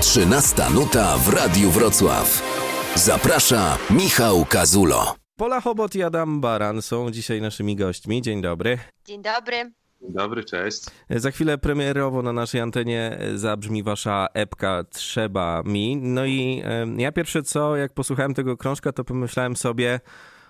[0.00, 2.42] 13 nuta w Radiu Wrocław.
[2.94, 5.14] Zaprasza Michał Kazulo.
[5.36, 8.22] Pola Chobot i Adam Baran są dzisiaj naszymi gośćmi.
[8.22, 8.78] Dzień dobry.
[9.04, 9.72] Dzień dobry.
[10.00, 10.82] Dobry, cześć.
[11.10, 15.96] Za chwilę premierowo na naszej antenie zabrzmi wasza epka Trzeba mi.
[15.96, 16.62] No i
[16.96, 20.00] ja pierwsze co, jak posłuchałem tego krążka, to pomyślałem sobie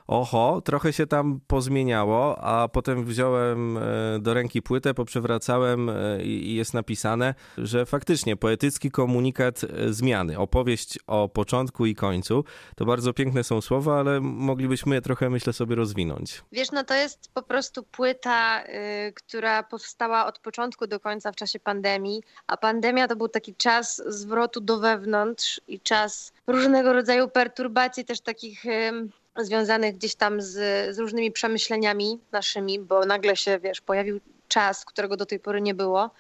[0.08, 3.80] oho, trochę się tam pozmieniało, a potem wziąłem e,
[4.20, 10.98] do ręki płytę, poprzewracałem e, i jest napisane, że faktycznie poetycki komunikat e, zmiany, opowieść
[11.06, 12.44] o początku i końcu,
[12.76, 16.42] to bardzo piękne są słowa, ale moglibyśmy je trochę, myślę, sobie rozwinąć.
[16.52, 21.36] Wiesz, no to jest po prostu płyta, y, która powstała od początku do końca w
[21.36, 27.28] czasie pandemii, a pandemia to był taki czas zwrotu do wewnątrz i czas różnego rodzaju
[27.28, 29.08] perturbacji, też takich y,
[29.44, 30.54] związanych gdzieś tam z,
[30.96, 35.74] z różnymi przemyśleniami naszymi, bo nagle się, wiesz, pojawił czas, którego do tej pory nie
[35.74, 36.10] było.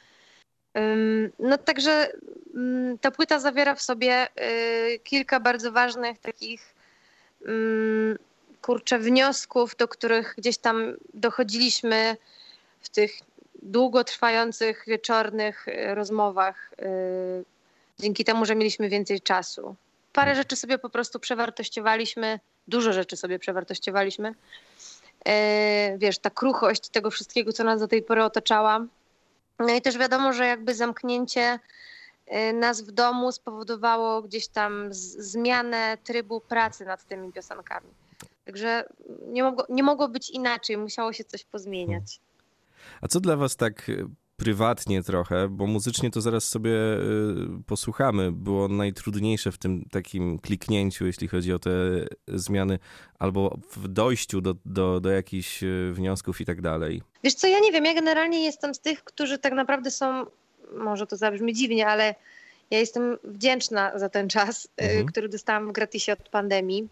[1.38, 2.12] No także
[3.00, 4.28] ta płyta zawiera w sobie
[4.94, 6.74] y, kilka bardzo ważnych takich
[8.62, 12.16] kurczę wniosków, do których gdzieś tam dochodziliśmy
[12.80, 13.12] w tych
[13.62, 17.44] długotrwających wieczornych y, rozmowach y,
[17.98, 19.74] dzięki temu, że mieliśmy więcej czasu.
[20.12, 24.34] Parę rzeczy sobie po prostu przewartościowaliśmy dużo rzeczy sobie przewartościowaliśmy.
[25.26, 28.86] E, wiesz, ta kruchość tego wszystkiego, co nas do tej pory otaczała.
[29.58, 31.58] No i też wiadomo, że jakby zamknięcie
[32.26, 37.88] e, nas w domu spowodowało gdzieś tam zmianę trybu pracy nad tymi piosenkami.
[38.44, 38.84] Także
[39.26, 42.20] nie mogło, nie mogło być inaczej, musiało się coś pozmieniać.
[43.00, 43.90] A co dla was tak
[44.38, 46.98] prywatnie trochę, bo muzycznie to zaraz sobie y,
[47.66, 48.32] posłuchamy.
[48.32, 51.70] Było najtrudniejsze w tym takim kliknięciu, jeśli chodzi o te
[52.28, 52.78] zmiany,
[53.18, 57.02] albo w dojściu do, do, do jakichś y, wniosków i tak dalej.
[57.24, 60.26] Wiesz co, ja nie wiem, ja generalnie jestem z tych, którzy tak naprawdę są,
[60.76, 62.14] może to zabrzmi dziwnie, ale
[62.70, 65.06] ja jestem wdzięczna za ten czas, y, mhm.
[65.06, 66.88] który dostałam w gratisie od pandemii.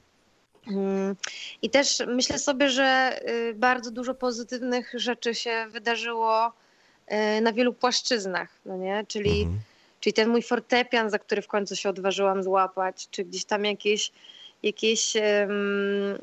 [0.67, 1.17] Mm,
[1.63, 3.21] I też myślę sobie, że
[3.55, 6.53] bardzo dużo pozytywnych rzeczy się wydarzyło
[7.43, 9.05] na wielu płaszczyznach, no nie?
[9.09, 9.61] Czyli, mhm.
[10.01, 14.13] czyli ten mój fortepian, za który w końcu się odważyłam złapać, czy gdzieś tam jakieś,
[14.63, 16.19] jakieś um,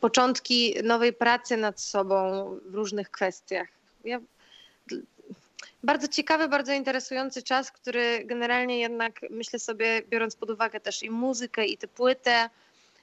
[0.00, 3.68] początki nowej pracy nad sobą w różnych kwestiach.
[4.04, 4.20] Ja,
[5.82, 11.10] bardzo ciekawy, bardzo interesujący czas, który generalnie jednak myślę sobie, biorąc pod uwagę też i
[11.10, 12.50] muzykę, i tę płytę,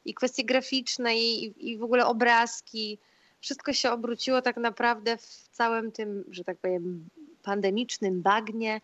[0.05, 2.97] i kwestie graficzne, i, i w ogóle obrazki,
[3.45, 7.09] wszystko się obróciło tak naprawdę w całym tym, że tak powiem,
[7.43, 8.81] pandemicznym bagnie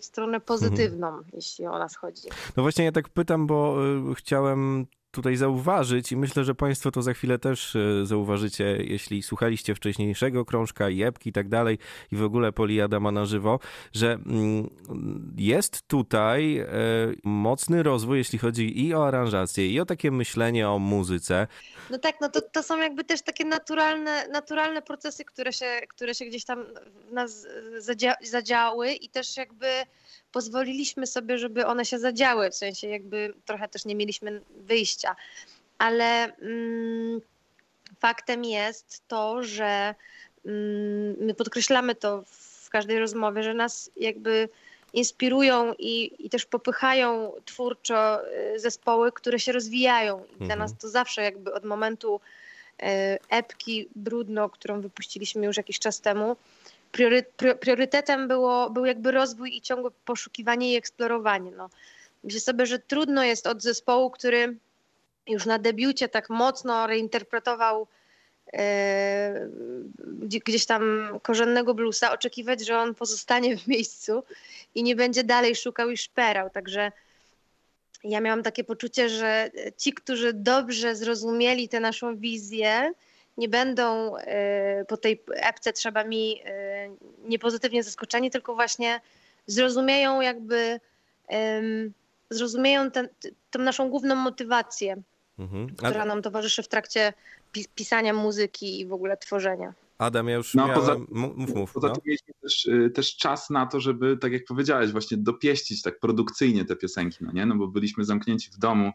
[0.00, 1.24] w stronę pozytywną, mhm.
[1.32, 2.28] jeśli o nas chodzi.
[2.56, 3.76] No właśnie ja tak pytam, bo
[4.10, 4.86] y, chciałem
[5.16, 10.44] tutaj zauważyć i myślę, że Państwo to za chwilę też e, zauważycie, jeśli słuchaliście wcześniejszego
[10.44, 11.78] krążka, jebki i tak dalej
[12.12, 13.60] i w ogóle Poli Adama na żywo,
[13.92, 14.70] że mm,
[15.36, 16.66] jest tutaj e,
[17.24, 21.46] mocny rozwój, jeśli chodzi i o aranżację, i o takie myślenie o muzyce.
[21.90, 26.14] No tak, no to, to są jakby też takie naturalne, naturalne procesy, które się, które
[26.14, 26.64] się gdzieś tam
[27.08, 27.46] w nas
[27.78, 29.66] zadzia zadziały i też jakby
[30.36, 35.16] pozwoliliśmy sobie, żeby one się zadziały, w sensie jakby trochę też nie mieliśmy wyjścia.
[35.78, 37.20] Ale mm,
[37.98, 39.94] faktem jest to, że
[40.46, 42.22] mm, my podkreślamy to
[42.64, 44.48] w każdej rozmowie, że nas jakby
[44.92, 50.18] inspirują i, i też popychają twórczo y, zespoły, które się rozwijają.
[50.18, 50.46] I mhm.
[50.46, 52.20] dla nas to zawsze jakby od momentu
[52.82, 52.84] y,
[53.30, 56.36] epki Brudno, którą wypuściliśmy już jakiś czas temu,
[56.92, 57.24] priory,
[57.60, 61.50] priorytetem było, był jakby rozwój i ciągłe poszukiwanie i eksplorowanie.
[61.50, 61.70] No.
[62.24, 64.56] Myślę sobie, że trudno jest od zespołu, który
[65.26, 67.86] już na debiucie tak mocno reinterpretował
[68.52, 69.48] e,
[70.44, 74.22] gdzieś tam korzennego bluesa, oczekiwać, że on pozostanie w miejscu
[74.74, 76.50] i nie będzie dalej szukał i szperał.
[76.50, 76.92] Także
[78.04, 82.92] ja miałam takie poczucie, że ci, którzy dobrze zrozumieli tę naszą wizję,
[83.36, 86.88] nie będą e, po tej epce trzeba mi e,
[87.24, 89.00] niepozytywnie zaskoczeni, tylko właśnie
[89.46, 90.80] zrozumieją jakby,
[92.30, 93.08] zrozumieją ten,
[93.50, 95.02] tą naszą główną motywację,
[95.38, 95.68] mhm.
[95.76, 97.12] która nam towarzyszy w trakcie
[97.74, 99.74] pisania muzyki i w ogóle tworzenia.
[99.98, 100.80] Adam, ja już no, miałem...
[100.80, 101.72] Poza, mów, mów.
[101.72, 101.94] Poza no.
[101.94, 106.00] tym mieliśmy też, y, też, czas na to, żeby, tak jak powiedziałeś, właśnie dopieścić tak
[106.00, 107.46] produkcyjnie te piosenki, no nie?
[107.46, 108.92] No bo byliśmy zamknięci w domu,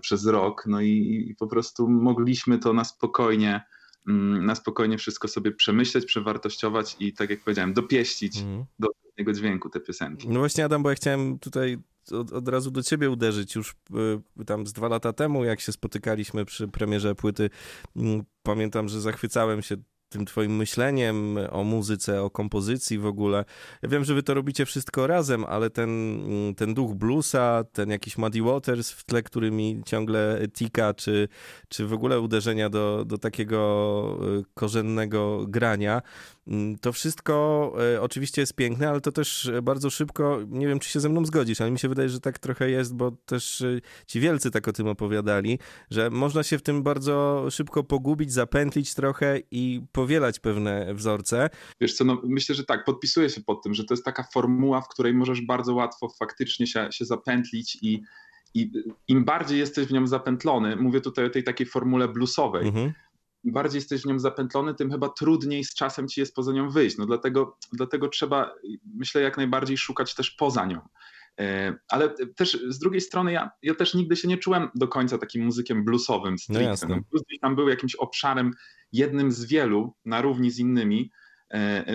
[0.00, 3.64] przez rok, no i, i po prostu mogliśmy to na spokojnie
[4.08, 8.64] mm, na spokojnie wszystko sobie przemyśleć, przewartościować i tak jak powiedziałem, dopieścić mm.
[8.78, 10.28] do tego dźwięku te piosenki.
[10.28, 11.78] No właśnie Adam, bo ja chciałem tutaj
[12.12, 13.74] od, od, razu do ciebie uderzyć już
[14.40, 17.50] y, tam z dwa lata temu, jak się spotykaliśmy przy premierze płyty.
[17.96, 18.00] Y,
[18.42, 19.76] pamiętam, że zachwycałem się
[20.14, 23.44] tym twoim myśleniem o muzyce, o kompozycji w ogóle.
[23.82, 26.22] Ja wiem, że wy to robicie wszystko razem, ale ten,
[26.56, 31.28] ten duch bluesa, ten jakiś Muddy Waters w tle, który mi ciągle tika, czy,
[31.68, 36.43] czy w ogóle uderzenia do, do takiego y, korzennego grania, mm,
[36.80, 41.00] to wszystko y, oczywiście jest piękne, ale to też bardzo szybko, nie wiem, czy się
[41.00, 44.20] ze mną zgodzisz, ale mi się wydaje, że tak trochę jest, bo też y, ci
[44.20, 45.58] wielcy tak o tym opowiadali,
[45.90, 51.50] że można się w tym bardzo szybko pogubić, zapętlić trochę i powielać pewne wzorce.
[51.80, 54.80] Wiesz co, no myślę, że tak, podpisuję się pod tym, że to jest taka formuła,
[54.80, 58.02] w której możesz bardzo łatwo faktycznie się, się zapętlić i,
[58.54, 58.72] i
[59.08, 62.92] im bardziej jesteś w nią zapętlony, mówię tutaj o tej takiej formule bluesowej, mhm.
[63.44, 66.70] Im bardziej jesteś w nią zapętlony, tym chyba trudniej z czasem ci jest poza nią
[66.70, 66.98] wyjść.
[66.98, 68.54] No dlatego, dlatego trzeba,
[68.94, 70.80] myślę, jak najbardziej szukać też poza nią.
[71.40, 75.18] E, ale też z drugiej strony ja, ja też nigdy się nie czułem do końca
[75.18, 76.88] takim muzykiem bluesowym stricte.
[76.88, 78.50] No, blues tam był jakimś obszarem,
[78.92, 81.10] jednym z wielu, na równi z innymi,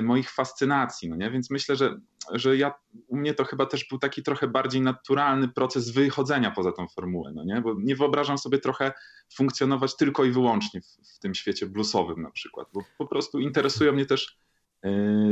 [0.02, 1.10] moich fascynacji.
[1.10, 1.32] No nie?
[1.32, 2.00] Więc myślę, że,
[2.32, 2.74] że ja,
[3.08, 7.32] u mnie to chyba też był taki trochę bardziej naturalny proces wychodzenia poza tą formułę.
[7.36, 7.62] No nie?
[7.62, 8.92] Bo nie wyobrażam sobie trochę
[9.34, 13.94] funkcjonować tylko i wyłącznie w, w tym świecie bluesowym na przykład, bo po prostu interesują
[13.94, 14.49] mnie też E,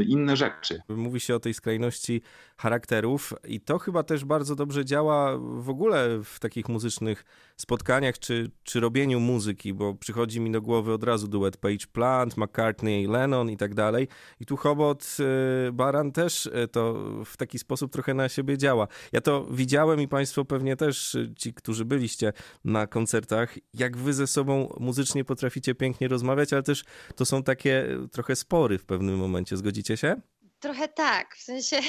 [0.07, 0.81] inne rzeczy.
[0.89, 2.21] Mówi się o tej skrajności
[2.57, 7.25] charakterów i to chyba też bardzo dobrze działa w ogóle w takich muzycznych
[7.57, 12.37] spotkaniach czy, czy robieniu muzyki, bo przychodzi mi do głowy od razu duet Page Plant,
[12.37, 14.07] McCartney, Lennon i tak dalej.
[14.39, 16.93] I tu Chobot e, Baran też e, to
[17.25, 18.87] w taki sposób trochę na siebie działa.
[19.11, 22.33] Ja to widziałem i Państwo pewnie też, ci, którzy byliście
[22.65, 26.83] na koncertach, jak Wy ze sobą muzycznie potraficie pięknie rozmawiać, ale też
[27.15, 29.57] to są takie trochę spory w pewnym momencie momencie.
[29.57, 30.21] Zgodzicie się?
[30.59, 31.35] Trochę tak.
[31.35, 31.79] W sensie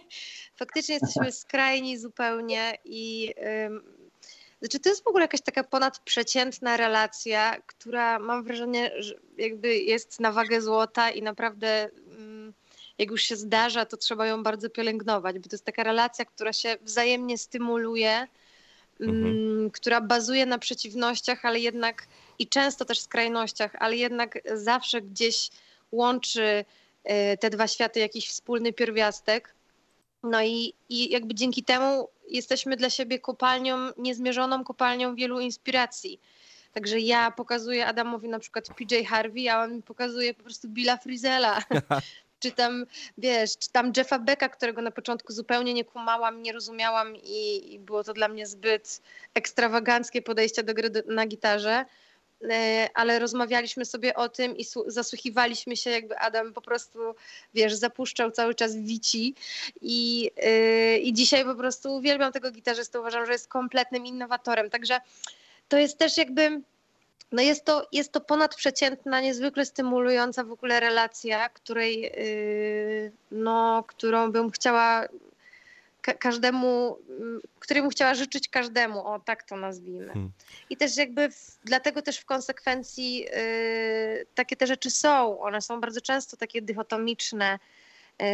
[0.60, 3.34] faktycznie jesteśmy skrajni zupełnie i
[4.60, 10.20] znaczy to jest w ogóle jakaś taka ponadprzeciętna relacja, która mam wrażenie, że jakby jest
[10.20, 11.88] na wagę złota i naprawdę
[12.98, 16.52] jak już się zdarza, to trzeba ją bardzo pielęgnować, bo to jest taka relacja, która
[16.52, 18.26] się wzajemnie stymuluje,
[19.00, 19.70] mhm.
[19.70, 22.06] która bazuje na przeciwnościach, ale jednak
[22.38, 25.50] i często też skrajnościach, ale jednak zawsze gdzieś
[25.92, 26.64] łączy
[27.40, 29.54] te dwa światy jakiś wspólny pierwiastek.
[30.22, 36.20] No i, i jakby dzięki temu jesteśmy dla siebie kopalnią, niezmierzoną kopalnią wielu inspiracji.
[36.72, 40.96] Także ja pokazuję Adamowi na przykład PJ Harvey, a on mi pokazuje po prostu Billa
[40.96, 41.62] Frizela.
[42.40, 42.86] czy tam,
[43.18, 47.78] wiesz, czy tam Jeffa Becka, którego na początku zupełnie nie kumałam, nie rozumiałam i, i
[47.78, 49.02] było to dla mnie zbyt
[49.34, 51.84] ekstrawaganckie podejście do gry na gitarze.
[52.50, 56.98] E, ale rozmawialiśmy sobie o tym i zasłuchiwaliśmy się, jakby Adam po prostu,
[57.54, 59.34] wiesz, zapuszczał cały czas wici.
[59.80, 65.00] I, yy, i dzisiaj po prostu uwielbiam tego gitarzystę, uważam, że jest kompletnym innowatorem, także
[65.68, 66.60] to jest też jakby
[67.32, 74.32] no jest to, jest to ponadprzeciętna, niezwykle stymulująca w ogóle relacja, której, yy, no, którą
[74.32, 75.06] bym chciała
[76.02, 80.06] ka każdemu, mm, któremu chciała życzyć każdemu, o tak to nazwijmy.
[80.12, 80.32] Hmm.
[80.70, 85.40] I też jakby w, dlatego też w konsekwencji yy, takie te rzeczy są.
[85.40, 87.58] One są bardzo często takie dychotomiczne,
[88.18, 88.26] yy,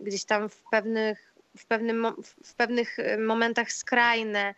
[0.00, 2.06] gdzieś tam w pewnych, w, pewnym,
[2.44, 4.54] w pewnych y, momentach skrajne.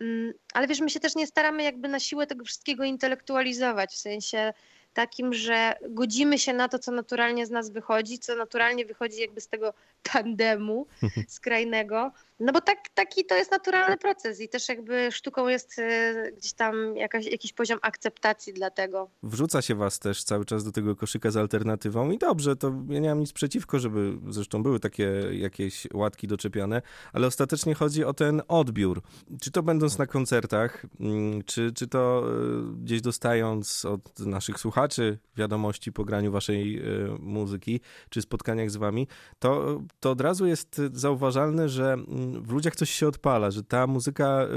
[0.00, 3.98] Yy, ale wiesz, my się też nie staramy jakby na siłę tego wszystkiego intelektualizować, w
[3.98, 4.52] sensie
[4.98, 9.40] takim, że godzimy się na to, co naturalnie z nas wychodzi, co naturalnie wychodzi jakby
[9.40, 10.86] z tego tandemu
[11.28, 12.12] skrajnego.
[12.40, 16.52] No bo tak, taki to jest naturalny proces i też jakby sztuką jest e, gdzieś
[16.52, 19.10] tam jakaś, jakiś poziom akceptacji dla tego.
[19.22, 23.00] Wrzuca się was też cały czas do tego koszyka z alternatywą i dobrze, to ja
[23.00, 28.14] nie mam nic przeciwko, żeby zresztą były takie jakieś łatki doczepiane, ale ostatecznie chodzi o
[28.14, 29.02] ten odbiór.
[29.42, 35.18] Czy to będąc na koncertach, mm, czy, czy to e, gdzieś dostając od naszych słuchaczy
[35.36, 36.82] wiadomości po graniu waszej e,
[37.18, 37.80] muzyki,
[38.10, 42.90] czy spotkaniach z wami, to, to od razu jest zauważalne, że mm, w ludziach coś
[42.90, 44.48] się odpala, że ta muzyka y,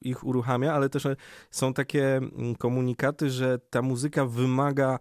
[0.00, 1.08] ich uruchamia, ale też
[1.50, 4.98] są takie mm, komunikaty, że ta muzyka wymaga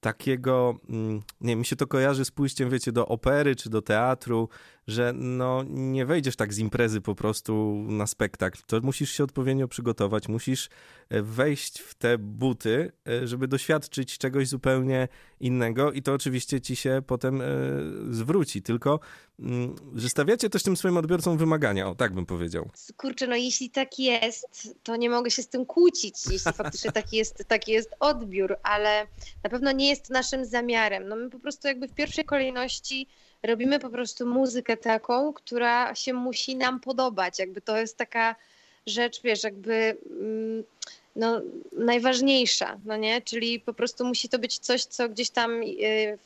[0.00, 4.48] takiego, mm, nie mi się to kojarzy z pójściem, wiecie, do opery czy do teatru,
[4.86, 8.58] że no nie wejdziesz tak z imprezy po prostu na spektakl.
[8.66, 10.68] To musisz się odpowiednio przygotować, musisz
[11.08, 15.08] e, wejść w te buty, e, żeby doświadczyć czegoś zupełnie
[15.40, 17.46] innego i to oczywiście ci się potem e,
[18.10, 18.62] zwróci.
[18.62, 19.00] Tylko,
[19.40, 22.70] mm, że stawiacie też tym swoim odbiorcom wymagania, o tak bym powiedział.
[22.96, 27.16] Kurczę, no jeśli tak jest, to nie mogę się z tym kłócić, jeśli faktycznie taki
[27.16, 29.06] jest, taki jest odbiór, ale
[29.44, 31.08] na pewno nie jest naszym zamiarem.
[31.08, 33.08] No my po prostu jakby w pierwszej kolejności
[33.46, 37.38] robimy po prostu muzykę taką, która się musi nam podobać.
[37.38, 38.36] Jakby to jest taka
[38.86, 40.64] rzecz, wiesz, jakby mm,
[41.16, 43.22] no, najważniejsza, no nie?
[43.22, 46.18] Czyli po prostu musi to być coś, co gdzieś tam y,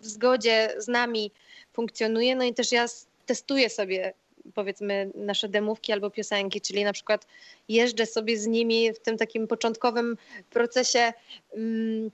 [0.00, 1.30] w zgodzie z nami
[1.72, 2.36] funkcjonuje.
[2.36, 2.86] No i też ja
[3.26, 4.12] testuję sobie
[4.54, 7.26] powiedzmy nasze demówki albo piosenki, czyli na przykład
[7.68, 10.16] jeżdżę sobie z nimi w tym takim początkowym
[10.50, 11.12] procesie
[11.54, 12.10] mm,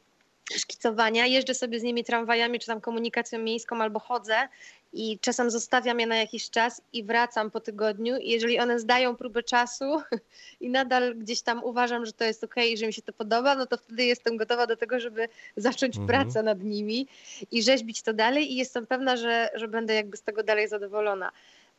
[0.56, 4.48] szkicowania, jeżdżę sobie z nimi tramwajami czy tam komunikacją miejską albo chodzę
[4.92, 9.16] i czasem zostawiam je na jakiś czas i wracam po tygodniu i jeżeli one zdają
[9.16, 9.84] próbę czasu
[10.60, 13.54] i nadal gdzieś tam uważam, że to jest ok i że mi się to podoba,
[13.54, 16.06] no to wtedy jestem gotowa do tego, żeby zacząć mhm.
[16.06, 17.08] pracę nad nimi
[17.50, 21.32] i rzeźbić to dalej i jestem pewna, że, że będę jakby z tego dalej zadowolona.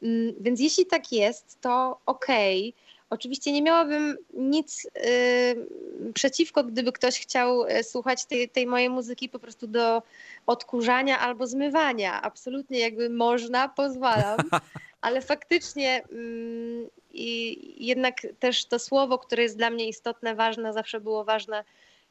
[0.03, 2.69] Mm, więc jeśli tak jest, to okej.
[2.69, 2.82] Okay.
[3.13, 9.29] Oczywiście nie miałabym nic y, przeciwko, gdyby ktoś chciał y, słuchać tej, tej mojej muzyki
[9.29, 10.01] po prostu do
[10.47, 12.21] odkurzania albo zmywania.
[12.21, 14.37] Absolutnie jakby można, pozwalam.
[15.01, 20.99] Ale faktycznie y, i jednak też to słowo, które jest dla mnie istotne, ważne, zawsze
[20.99, 21.63] było ważne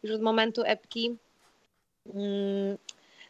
[0.02, 1.16] już od momentu epki.
[2.14, 2.78] Mm,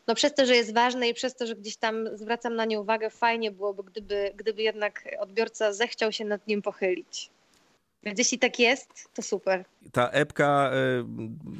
[0.06, 2.80] no przez to, że jest ważne i przez to, że gdzieś tam zwracam na nie
[2.80, 7.30] uwagę, fajnie byłoby, gdyby, gdyby jednak odbiorca zechciał się nad nim pochylić.
[8.02, 9.64] Więc jeśli tak jest, to super.
[9.92, 11.04] Ta epka y,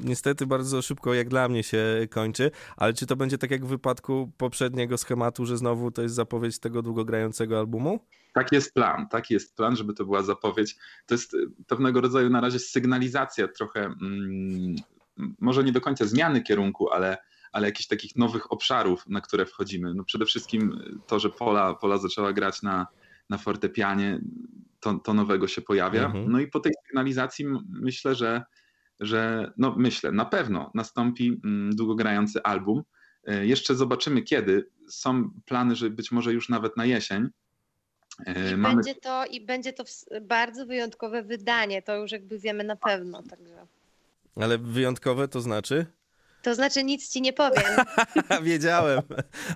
[0.05, 3.69] niestety bardzo szybko, jak dla mnie, się kończy, ale czy to będzie tak jak w
[3.69, 8.01] wypadku poprzedniego schematu, że znowu to jest zapowiedź tego długogrającego albumu?
[8.35, 10.77] Tak jest plan, tak jest plan, żeby to była zapowiedź.
[11.07, 14.77] To jest pewnego rodzaju na razie sygnalizacja trochę, mm,
[15.41, 17.19] może nie do końca zmiany kierunku, ale
[17.53, 19.95] ale jakichś takich nowych obszarów, na które wchodzimy.
[19.95, 22.87] No przede wszystkim to, że Pola, Pola zaczęła grać na,
[23.31, 24.21] na fortepianie,
[24.83, 26.05] to, to nowego się pojawia.
[26.05, 26.33] Mhm.
[26.33, 28.43] No i po tej sygnalizacji myślę, że,
[29.01, 32.83] że no myślę, na pewno nastąpi mm, długogrający album.
[33.25, 34.69] E, jeszcze zobaczymy kiedy.
[34.89, 37.29] Są plany, że być może już nawet na jesień.
[38.27, 38.75] E, I, Mamy...
[38.75, 39.85] będzie, to, I będzie to
[40.23, 43.23] bardzo wyjątkowe wydanie, to już jakby wiemy na pewno.
[43.23, 43.67] Także.
[44.37, 45.87] Ale wyjątkowe to znaczy?
[46.43, 47.65] To znaczy nic ci nie powiem.
[48.43, 49.03] Wiedziałem,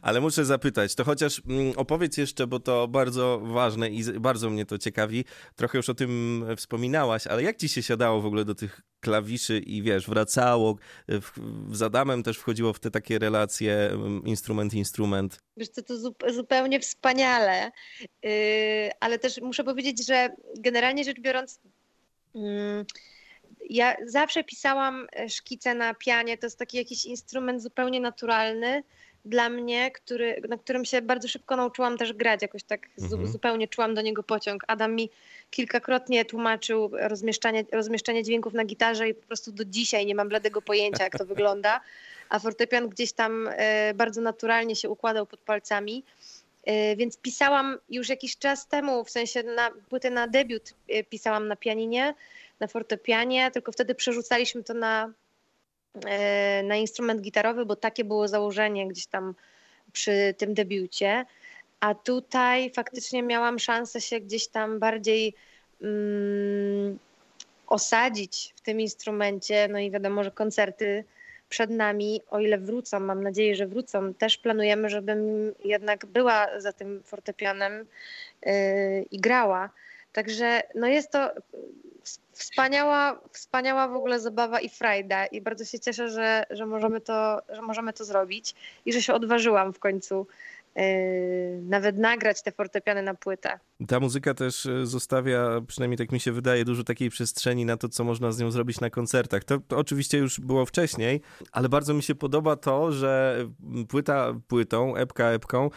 [0.03, 0.95] ale muszę zapytać.
[0.95, 5.25] To chociaż mm, opowiedz jeszcze, bo to bardzo ważne i bardzo mnie to ciekawi.
[5.57, 9.59] Trochę już o tym wspominałaś, ale jak ci się siadało w ogóle do tych klawiszy
[9.59, 10.77] i wiesz, wracało,
[11.09, 11.31] w,
[11.77, 13.91] z Adamem też wchodziło w te takie relacje
[14.25, 15.39] instrument-instrument.
[15.57, 15.95] Wiesz co, to
[16.33, 17.71] zupełnie wspaniale,
[18.23, 18.31] yy,
[19.01, 20.29] ale też muszę powiedzieć, że
[20.59, 21.61] generalnie rzecz biorąc...
[22.35, 22.87] Yy,
[23.71, 26.39] ja zawsze pisałam e, szkice na pianie.
[26.39, 28.83] To jest taki jakiś instrument zupełnie naturalny
[29.25, 32.43] dla mnie, który, na którym się bardzo szybko nauczyłam też grać.
[32.43, 33.27] Jakoś tak mhm.
[33.27, 34.65] zupełnie czułam do niego pociąg.
[34.67, 35.11] Adam mi
[35.51, 40.63] kilkakrotnie tłumaczył rozmieszczanie, rozmieszczanie dźwięków na gitarze i po prostu do dzisiaj nie mam bladego
[40.63, 41.81] pojęcia, jak to wygląda.
[42.29, 46.05] A fortepian gdzieś tam e, bardzo naturalnie się układał pod palcami.
[46.65, 50.75] E, więc pisałam już jakiś czas temu, w sensie na płytę na debiut
[51.11, 52.15] pisałam na pianinie
[52.61, 55.13] na fortepianie, tylko wtedy przerzucaliśmy to na,
[56.07, 59.35] e, na instrument gitarowy, bo takie było założenie gdzieś tam
[59.93, 61.25] przy tym debiucie.
[61.81, 65.35] A tutaj faktycznie miałam szansę się gdzieś tam bardziej
[65.83, 66.99] mm,
[67.67, 69.69] osadzić w tym instrumencie.
[69.69, 71.05] No i wiadomo, że koncerty
[71.49, 76.73] przed nami, o ile wrócą, mam nadzieję, że wrócą, też planujemy, żebym jednak była za
[76.73, 77.87] tym fortepianem
[78.47, 78.53] yy,
[79.11, 79.71] i grała.
[80.17, 81.31] Także no jest to
[82.33, 87.43] wspaniała, wspaniała w ogóle zabawa i frajda i bardzo się cieszę, że, że, możemy, to,
[87.49, 88.55] że możemy to zrobić
[88.87, 90.27] i że się odważyłam w końcu
[90.77, 90.83] yy,
[91.63, 93.59] nawet nagrać te fortepiany na płytę.
[93.89, 97.89] Ta muzyka też e, zostawia, przynajmniej tak mi się wydaje, dużo takiej przestrzeni na to,
[97.89, 99.45] co można z nią zrobić na koncertach.
[99.45, 101.21] To, to oczywiście już było wcześniej,
[101.53, 103.45] ale bardzo mi się podoba to, że
[103.89, 105.71] płyta płytą, epka epką,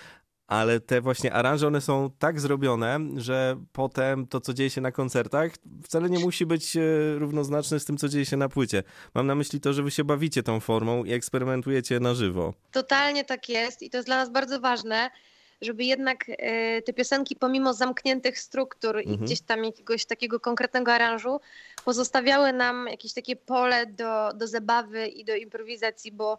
[0.49, 4.91] ale te właśnie aranże, one są tak zrobione, że potem to, co dzieje się na
[4.91, 5.51] koncertach,
[5.83, 6.81] wcale nie musi być e,
[7.15, 8.83] równoznaczne z tym, co dzieje się na płycie.
[9.13, 12.53] Mam na myśli to, że wy się bawicie tą formą i eksperymentujecie na żywo.
[12.71, 15.09] Totalnie tak jest i to jest dla nas bardzo ważne,
[15.61, 19.15] żeby jednak e, te piosenki, pomimo zamkniętych struktur mhm.
[19.15, 21.39] i gdzieś tam jakiegoś takiego konkretnego aranżu,
[21.85, 26.37] pozostawiały nam jakieś takie pole do, do zabawy i do improwizacji, bo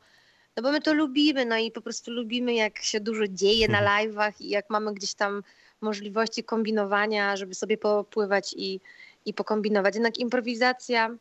[0.61, 3.79] no bo my to lubimy, no i po prostu lubimy, jak się dużo dzieje na
[3.79, 4.11] mhm.
[4.11, 5.43] live'ach i jak mamy gdzieś tam
[5.81, 8.81] możliwości kombinowania, żeby sobie popływać i,
[9.25, 9.95] i pokombinować.
[9.95, 11.17] Jednak improwizacja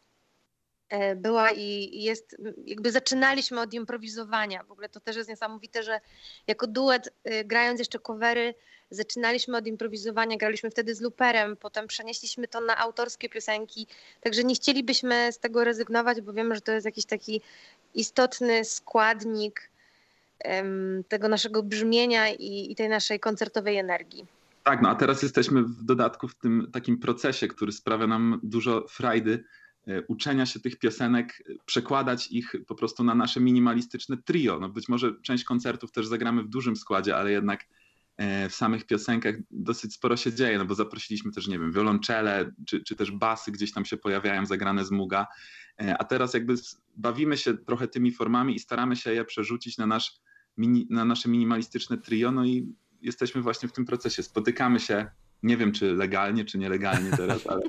[0.89, 4.63] e, była i jest, jakby zaczynaliśmy od improwizowania.
[4.63, 6.00] W ogóle to też jest niesamowite, że
[6.48, 8.53] jako duet, e, grając jeszcze covery,
[8.91, 13.88] zaczynaliśmy od improwizowania, graliśmy wtedy z luperem, potem przenieśliśmy to na autorskie piosenki,
[14.22, 17.41] także nie chcielibyśmy z tego rezygnować, bo wiemy, że to jest jakiś taki
[17.93, 19.69] istotny składnik
[21.08, 24.25] tego naszego brzmienia i, i tej naszej koncertowej energii.
[24.63, 28.86] Tak, no a teraz jesteśmy w dodatku w tym takim procesie, który sprawia nam dużo
[28.89, 29.43] frajdy,
[30.08, 34.60] uczenia się tych piosenek, przekładać ich po prostu na nasze minimalistyczne trio.
[34.60, 37.65] No być może część koncertów też zagramy w dużym składzie, ale jednak
[38.49, 42.83] w samych piosenkach dosyć sporo się dzieje, no bo zaprosiliśmy też, nie wiem, wiolonczele, czy,
[42.83, 45.27] czy też basy gdzieś tam się pojawiają zagrane z Muga,
[45.99, 46.55] a teraz jakby
[46.95, 50.21] bawimy się trochę tymi formami i staramy się je przerzucić na, nasz,
[50.89, 54.23] na nasze minimalistyczne trio, no i jesteśmy właśnie w tym procesie.
[54.23, 55.11] Spotykamy się,
[55.43, 57.61] nie wiem czy legalnie, czy nielegalnie teraz, ale,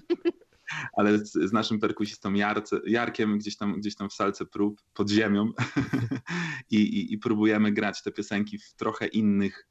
[0.99, 5.11] ale z, z, naszym perkusistą Jarce, Jarkiem gdzieś tam, gdzieś tam w salce prób pod
[5.11, 5.53] ziemią
[6.71, 9.69] I, i, i próbujemy grać te piosenki w trochę innych,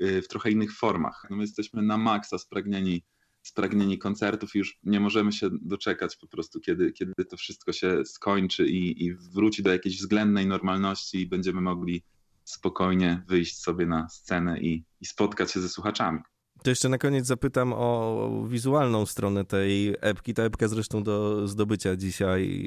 [0.00, 1.26] w trochę innych formach.
[1.30, 3.02] No my jesteśmy na maksa spragnieni
[3.42, 8.04] spragnieni koncertów i już nie możemy się doczekać po prostu, kiedy, kiedy to wszystko się
[8.04, 12.02] skończy i, i wróci do jakiejś względnej normalności i będziemy mogli
[12.44, 16.20] spokojnie wyjść sobie na scenę i, i spotkać się ze słuchaczami.
[16.62, 20.34] To jeszcze na koniec zapytam o wizualną stronę tej epki.
[20.34, 22.62] Ta epka zresztą do zdobycia dzisiaj.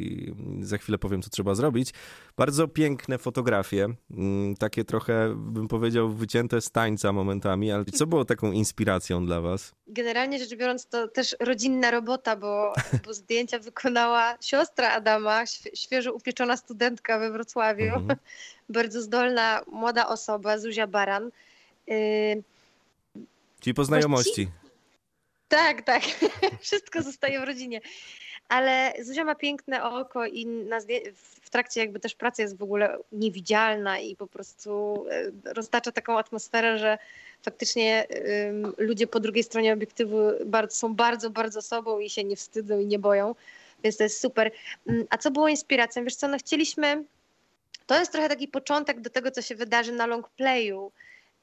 [0.62, 1.90] Za chwilę powiem, co trzeba zrobić.
[2.38, 3.88] Bardzo piękne fotografie.
[4.12, 7.72] Mm, takie trochę, bym powiedział, wycięte z tańca momentami.
[7.72, 9.72] Ale co było taką inspiracją dla was?
[9.88, 12.74] Generalnie rzecz biorąc, to też rodzinna robota, bo,
[13.06, 17.86] bo zdjęcia wykonała siostra Adama, świeżo upieczona studentka we Wrocławiu.
[17.86, 18.20] Mhm.
[18.70, 21.32] Bardzo zdolna, młoda osoba, Zuzia Baran.
[21.92, 22.44] Y
[23.66, 24.48] Czyli po znajomości.
[25.48, 26.04] Tak, tak.
[26.62, 27.82] Wszystko zostaje w rodzinie.
[28.50, 30.80] Ale Zuzia ma piękne oko i na
[31.42, 36.18] w trakcie jakby też pracy jest w ogóle niewidzialna i po prostu e, roztacza taką
[36.18, 36.98] atmosferę, że
[37.42, 38.08] faktycznie
[38.78, 42.86] ludzie po drugiej stronie obiektywu bardzo, są bardzo, bardzo sobą i się nie wstydzą i
[42.86, 43.36] nie boją,
[43.84, 44.52] więc to jest super.
[44.88, 46.04] Mm, a co było inspiracją?
[46.04, 47.04] Wiesz co, no chcieliśmy,
[47.88, 50.92] to jest trochę taki początek do tego, co się wydarzy na long playu,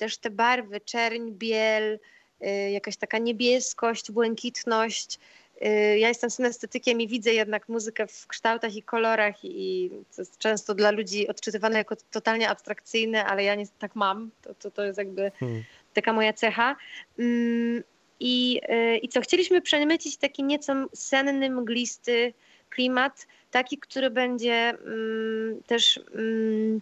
[0.02, 1.98] też te barwy, czerń, biel,
[2.46, 5.18] y, jakaś taka niebieskość, błękitność.
[5.66, 10.38] Y, ja jestem synestetykiem i widzę jednak muzykę w kształtach i kolorach i to jest
[10.38, 14.30] często dla ludzi odczytywane jako totalnie abstrakcyjne, ale ja nie tak mam.
[14.42, 15.62] To, to, to jest jakby hmm.
[15.94, 16.76] taka moja cecha.
[17.18, 17.82] Mm,
[18.20, 22.34] I, y, I co, chcieliśmy przemycić taki nieco senny, mglisty
[22.70, 26.80] klimat, taki, który będzie mm, też mm,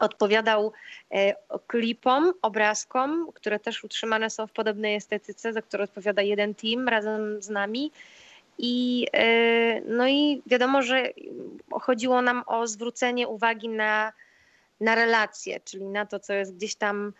[0.00, 0.72] odpowiadał
[1.10, 1.34] e,
[1.66, 7.42] klipom, obrazkom, które też utrzymane są w podobnej estetyce, za które odpowiada jeden team razem
[7.42, 7.92] z nami.
[8.58, 11.08] I, e, no i wiadomo, że
[11.70, 14.12] chodziło nam o zwrócenie uwagi na,
[14.80, 17.12] na relacje, czyli na to, co jest gdzieś tam,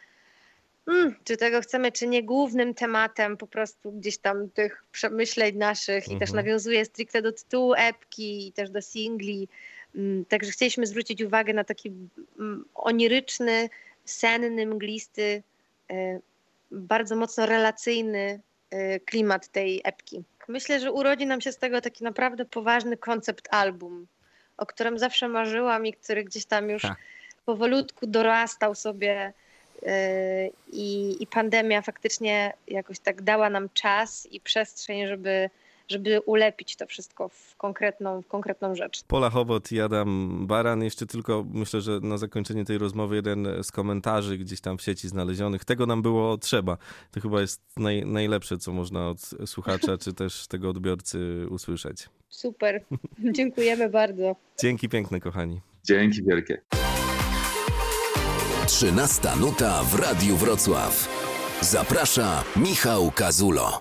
[0.86, 6.04] hmm, czy tego chcemy, czy nie, głównym tematem po prostu gdzieś tam tych przemyśleń naszych
[6.04, 6.16] mhm.
[6.16, 6.46] i też mhm.
[6.46, 9.48] nawiązuje stricte do tytułu epki i też do singli.
[9.96, 11.92] Mm, także chcieliśmy zwrócić uwagę na taki
[12.38, 13.68] mm, oniryczny,
[14.04, 15.42] senny, mglisty,
[15.90, 16.20] e,
[16.70, 20.24] bardzo mocno relacyjny e, klimat tej epki.
[20.48, 24.06] Myślę, że urodzi nam się z tego taki naprawdę poważny koncept album,
[24.56, 26.96] o którym zawsze marzyłam i który gdzieś tam już tak.
[27.46, 29.32] powolutku dorastał sobie
[29.86, 35.50] e, i, i pandemia faktycznie jakoś tak dała nam czas i przestrzeń, żeby
[35.90, 39.04] żeby ulepić to wszystko w konkretną, w konkretną rzecz.
[39.04, 40.84] Pola Chobot i Adam Baran.
[40.84, 45.08] Jeszcze tylko myślę, że na zakończenie tej rozmowy jeden z komentarzy gdzieś tam w sieci
[45.08, 45.64] znalezionych.
[45.64, 46.76] Tego nam było trzeba.
[47.10, 52.08] To chyba jest naj, najlepsze, co można od słuchacza czy też tego odbiorcy usłyszeć.
[52.28, 52.84] Super.
[53.36, 54.36] Dziękujemy bardzo.
[54.60, 55.60] Dzięki piękne, kochani.
[55.84, 56.62] Dzięki wielkie.
[58.66, 61.08] 13 nuta w Radiu Wrocław.
[61.60, 63.80] Zaprasza Michał Kazulo.